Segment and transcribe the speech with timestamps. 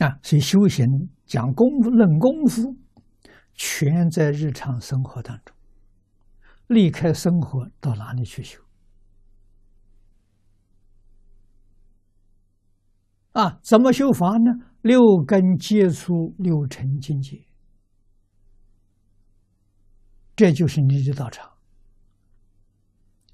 [0.00, 0.86] 啊，所以修行
[1.26, 2.74] 讲功夫论功夫，
[3.54, 5.54] 全在日常生活当中。
[6.68, 8.62] 离开生活到哪里去修？
[13.32, 14.66] 啊，怎么修法呢？
[14.80, 17.44] 六根接触六尘境界，
[20.34, 21.50] 这就是你的道场。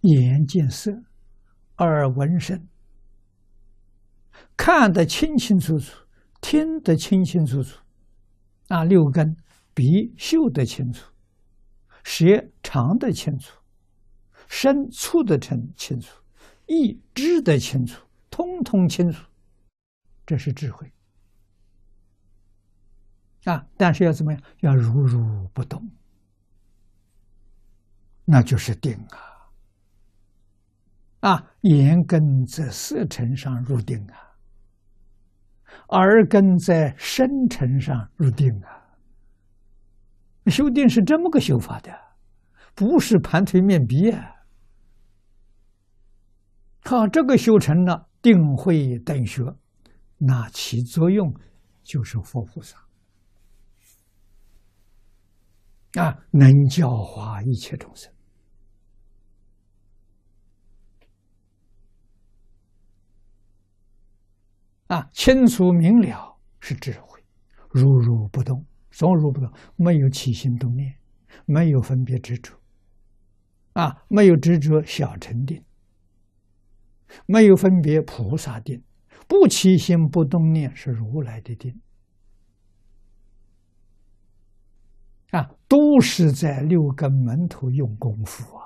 [0.00, 0.90] 眼见色，
[1.76, 2.66] 耳闻声，
[4.56, 6.05] 看得清清楚楚。
[6.40, 7.78] 听得清清楚楚，
[8.68, 9.36] 啊，六根
[9.74, 11.10] 鼻嗅得清楚，
[12.04, 12.24] 舌
[12.62, 13.58] 尝得清楚，
[14.48, 16.22] 身触得清清楚，
[16.66, 19.26] 意知得清楚，通通清楚，
[20.24, 20.90] 这是智慧
[23.44, 23.66] 啊！
[23.76, 24.42] 但是要怎么样？
[24.60, 25.88] 要如如不动，
[28.24, 28.92] 那就是定
[31.20, 31.30] 啊！
[31.30, 34.25] 啊，言根在色尘上入定啊！
[35.88, 38.74] 耳根在深沉上入定啊！
[40.50, 41.92] 修定是这么个修法的，
[42.74, 44.32] 不是盘腿面壁啊！
[46.82, 49.42] 靠这个修成了定慧等学，
[50.18, 51.34] 那起作用
[51.82, 52.78] 就是佛菩萨
[56.00, 58.12] 啊，能教化一切众生。
[64.88, 67.20] 啊，清楚明了是智慧，
[67.70, 69.52] 如如不动，什么如不动？
[69.74, 70.94] 没有起心动念，
[71.44, 72.54] 没有分别执着，
[73.72, 75.60] 啊，没有执着小乘定，
[77.26, 78.80] 没有分别菩萨定，
[79.26, 81.80] 不起心不动念是如来的定，
[85.32, 88.56] 啊，都是在六根门头用功夫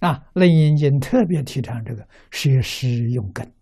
[0.00, 3.52] 啊，啊，楞严经特别提倡这个学识用根。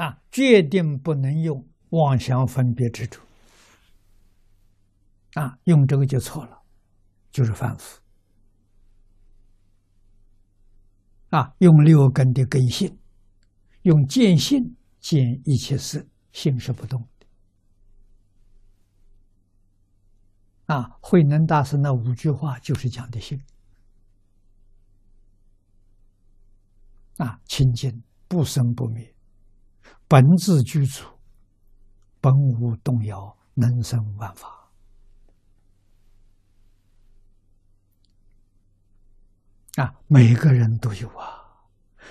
[0.00, 3.20] 啊，决定不能用妄想分别之主。
[5.34, 6.62] 啊，用这个就错了，
[7.30, 8.00] 就是反复。
[11.28, 12.98] 啊，用六根的根性，
[13.82, 17.26] 用见性见一切事，性是不动的。
[20.74, 23.38] 啊，慧能大师那五句话就是讲的性。
[27.18, 29.14] 啊，清净不生不灭。
[30.10, 31.04] 本自具足，
[32.20, 34.72] 本无动摇，能生万法。
[39.76, 41.46] 啊，每个人都有啊，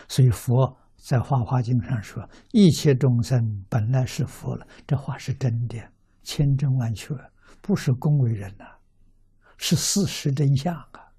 [0.08, 5.78] 所以佛在《法华经》上说：“一切众生本来是佛了。”这话是真的，
[6.24, 7.14] 千真万确，
[7.62, 8.64] 不是恭维人呐，
[9.58, 11.12] 是事实真相啊。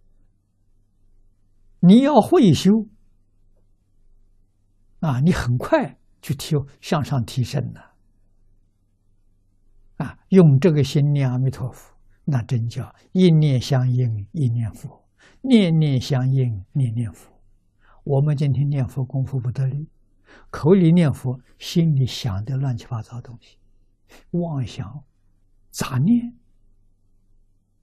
[1.80, 2.70] 你要会修
[5.00, 5.99] 啊，你很快。
[6.22, 7.80] 去提向上提升呢，
[9.96, 11.94] 啊，用这个心念阿弥陀佛，
[12.24, 15.04] 那真叫一念相应一念佛，
[15.40, 17.32] 念念相应念念佛。
[18.04, 19.88] 我们今天念佛功夫不得力，
[20.50, 23.58] 口里念佛，心里想的乱七八糟东西，
[24.30, 25.04] 妄想、
[25.70, 26.34] 杂念，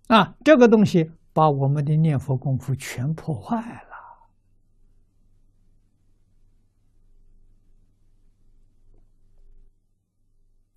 [0.07, 3.86] 啊，这个东西把我们的念佛功夫全破坏了。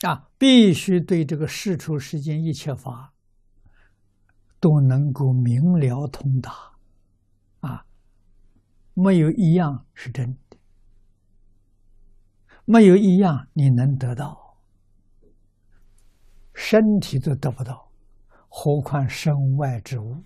[0.03, 3.13] 啊，必须对这个世出世间一切法
[4.59, 6.53] 都能够明了通达，
[7.61, 7.85] 啊，
[8.95, 10.57] 没有一样是真的，
[12.65, 14.57] 没有一样你能得到，
[16.55, 17.91] 身体都得不到，
[18.49, 20.23] 何况身外之物？